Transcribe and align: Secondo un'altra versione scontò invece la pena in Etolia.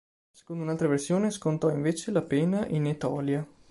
Secondo 0.31 0.63
un'altra 0.63 0.87
versione 0.87 1.29
scontò 1.29 1.69
invece 1.69 2.09
la 2.09 2.23
pena 2.23 2.65
in 2.65 2.87
Etolia. 2.87 3.47